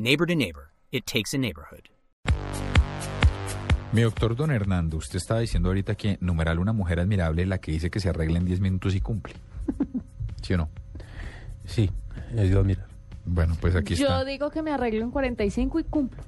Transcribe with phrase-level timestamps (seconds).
[0.00, 1.88] Neighbor to Neighbor, it takes a neighborhood.
[3.90, 7.72] Mi doctor Don Hernando, usted estaba diciendo ahorita que numeral una mujer admirable la que
[7.72, 9.34] dice que se arregla en 10 minutos y cumple.
[10.42, 10.70] ¿Sí o no?
[11.64, 11.90] Sí,
[12.36, 12.86] es de admirar.
[13.24, 14.24] Bueno, pues aquí Yo está.
[14.24, 16.22] digo que me arreglo en 45 y cumplo.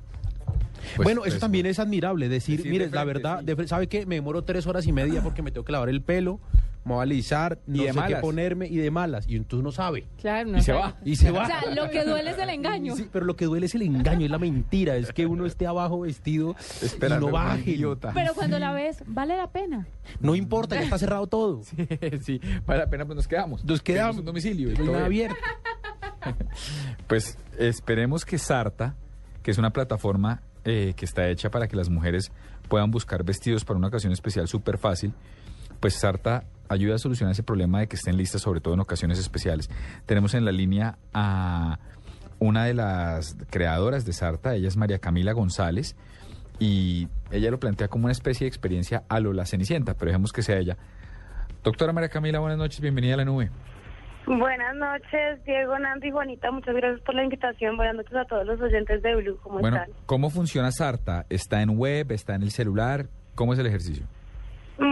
[0.96, 2.28] Pues, bueno, pues, eso también es admirable.
[2.28, 3.54] Decir, Decir mire, de la verdad, sí.
[3.54, 4.04] de ¿sabe qué?
[4.04, 6.40] Me demoro tres horas y media porque me tengo que lavar el pelo,
[6.84, 8.20] me voy a alisar, no Y de sé qué malas.
[8.20, 9.28] ponerme y de malas.
[9.28, 10.06] Y entonces no sabe.
[10.20, 10.96] Claro, no Y se va.
[11.04, 11.42] Y se va.
[11.42, 12.96] O sea, lo que duele es el engaño.
[12.96, 14.96] Sí, pero lo que duele es el engaño, es la mentira.
[14.96, 17.70] Es que uno esté abajo vestido Esperando y no baje.
[17.72, 18.12] idiota.
[18.14, 19.86] Pero cuando la ves, vale la pena.
[20.20, 21.62] No importa, ya está cerrado todo.
[22.22, 23.64] sí, vale la pena, pues nos quedamos.
[23.64, 24.16] Nos quedamos.
[24.18, 24.72] Un domicilio.
[24.72, 25.36] y todo abierto.
[27.06, 28.94] Pues esperemos que Sarta,
[29.42, 32.30] que es una plataforma eh, que está hecha para que las mujeres
[32.68, 35.12] puedan buscar vestidos para una ocasión especial súper fácil,
[35.80, 39.18] pues Sarta ayuda a solucionar ese problema de que estén listas, sobre todo en ocasiones
[39.18, 39.68] especiales.
[40.06, 41.78] Tenemos en la línea a
[42.38, 45.96] una de las creadoras de Sarta, ella es María Camila González,
[46.58, 50.32] y ella lo plantea como una especie de experiencia a lo la Cenicienta, pero dejemos
[50.32, 50.76] que sea ella.
[51.64, 53.50] Doctora María Camila, buenas noches, bienvenida a la nube.
[54.26, 56.50] Buenas noches, Diego, Nando y Juanita.
[56.52, 57.76] Muchas gracias por la invitación.
[57.76, 59.38] Buenas noches a todos los oyentes de Blue.
[59.42, 59.90] ¿Cómo Bueno, están?
[60.06, 61.26] ¿cómo funciona Sarta?
[61.30, 62.12] ¿Está en web?
[62.12, 63.06] ¿Está en el celular?
[63.34, 64.06] ¿Cómo es el ejercicio?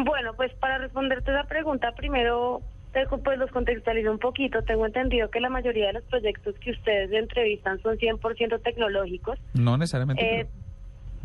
[0.05, 2.61] Bueno, pues para responderte esa pregunta, primero
[2.93, 4.63] te- pues los contextualizo un poquito.
[4.63, 9.39] Tengo entendido que la mayoría de los proyectos que ustedes entrevistan son 100% tecnológicos.
[9.55, 10.41] No necesariamente.
[10.41, 10.47] Eh,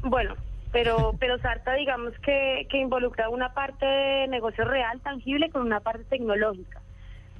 [0.01, 0.35] pero- bueno,
[0.71, 5.81] pero pero Sarta digamos que, que involucra una parte de negocio real, tangible, con una
[5.81, 6.79] parte tecnológica.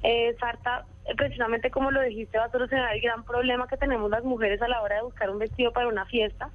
[0.02, 0.84] Eh, Sarta,
[1.16, 4.68] precisamente como lo dijiste, va a solucionar el gran problema que tenemos las mujeres a
[4.68, 6.50] la hora de buscar un vestido para una fiesta,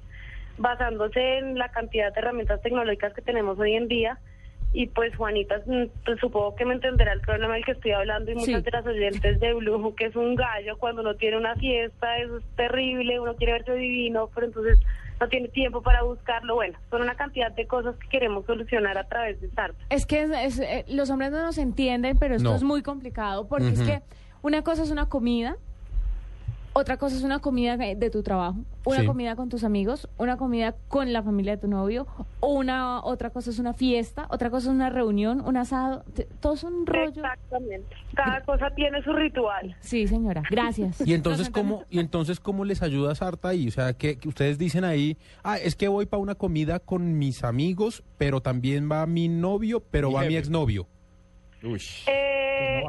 [0.58, 4.18] basándose en la cantidad de herramientas tecnológicas que tenemos hoy en día.
[4.72, 5.56] Y pues Juanita,
[6.04, 8.62] pues, supongo que me entenderá el problema del que estoy hablando y muchas Sí.
[8.62, 12.38] de las oyentes de Blue, que es un gallo cuando uno tiene una fiesta, eso
[12.38, 14.78] es terrible, uno quiere verse divino, pero entonces
[15.20, 16.54] no tiene tiempo para buscarlo.
[16.54, 19.84] Bueno, son una cantidad de cosas que queremos solucionar a través de Sarta.
[19.90, 22.54] Es que es- es, eh, los hombres no nos entienden, pero esto No.
[22.56, 24.00] es muy complicado porque es que
[24.42, 25.56] una cosa es una comida,
[26.72, 29.06] otra cosa es una comida de tu trabajo, una Sí.
[29.06, 32.06] comida con tus amigos, una comida con la familia de tu novio,
[32.40, 36.04] una otra cosa es una fiesta, otra cosa es una reunión, un asado,
[36.40, 37.08] todo es un rollo.
[37.22, 37.94] Exactamente.
[38.14, 39.76] Cada cosa tiene su ritual.
[39.80, 41.06] Sí, señora, gracias.
[41.06, 43.68] Y entonces, ¿cómo, y entonces, ¿cómo les ayuda Sarta ahí?
[43.68, 47.18] O sea, que, que ustedes dicen ahí, ah, es que voy para una comida con
[47.18, 50.38] mis amigos, pero también va mi novio, pero Mi va mi jefe.
[50.38, 50.86] exnovio.
[51.62, 51.82] Uy.
[52.06, 52.29] Eh,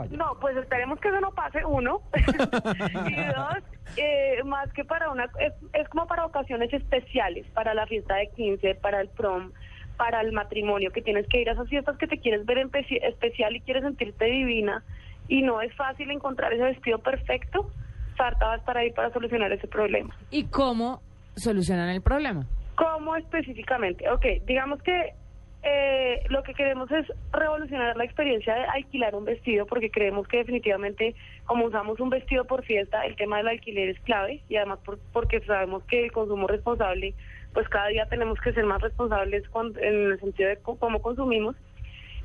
[0.01, 0.17] vaya.
[0.17, 2.01] no, pues esperemos que eso no pase, uno.
[2.13, 3.63] y dos,
[3.97, 8.27] eh, más que para una, es, es como para ocasiones especiales, para la fiesta de
[8.35, 9.51] 15, para el prom,
[9.97, 13.55] para el matrimonio, que tienes que ir a esas fiestas que te quieres ver especial
[13.55, 14.83] y quieres sentirte divina,
[15.27, 17.71] y no es fácil encontrar ese vestido perfecto,
[18.17, 20.15] Sarta va a estar ahí para solucionar ese problema.
[20.29, 21.01] ¿Y cómo
[21.35, 22.45] solucionan el problema?
[22.75, 24.09] ¿Cómo específicamente?
[24.09, 25.13] Ok, digamos que
[25.63, 30.37] eh, lo que queremos es revolucionar la experiencia de alquilar un vestido porque creemos que
[30.37, 34.79] definitivamente como usamos un vestido por fiesta, el tema del alquiler es clave y además
[34.83, 37.13] por- porque sabemos que el consumo responsable,
[37.53, 41.55] pues cada día tenemos que ser más responsables con- en el sentido de cómo consumimos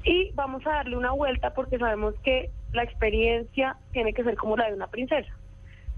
[0.04, 4.56] y vamos a darle una vuelta porque sabemos que la experiencia tiene que ser como
[4.56, 5.28] la de una princesa.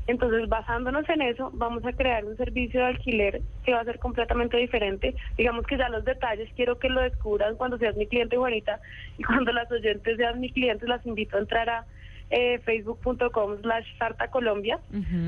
[0.08, 3.98] Entonces, basándonos en eso, vamos a crear un servicio de alquiler que va a ser
[3.98, 5.14] completamente diferente.
[5.36, 8.80] Digamos que ya los detalles quiero que lo descubran cuando seas mi cliente, Juanita,
[9.18, 11.84] y cuando las oyentes sean mis clientes, las invito a entrar a
[12.30, 14.80] eh, facebook.com slash Sarta Colombia,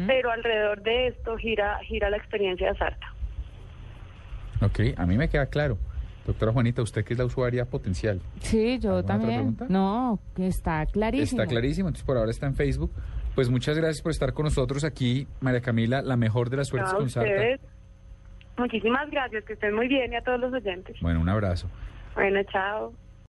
[0.07, 3.15] pero alrededor de esto gira, gira la experiencia de Sarta.
[4.63, 5.77] Ok, a mí me queda claro.
[6.27, 8.21] Doctora Juanita, usted que es la usuaria potencial.
[8.41, 9.39] Sí, yo ¿Alguna otra también.
[9.41, 9.67] pregunta?
[9.69, 11.41] No, que está clarísimo.
[11.43, 12.91] Está clarísimo, entonces por ahora está en Facebook.
[13.41, 16.93] Pues muchas gracias por estar con nosotros aquí, María Camila, la mejor de las suertes
[16.93, 17.59] con Sarta.
[18.59, 20.95] muchísimas gracias, que estén muy bien y a todos los oyentes.
[21.01, 21.67] Bueno, un abrazo.
[22.15, 22.93] Bueno, chao.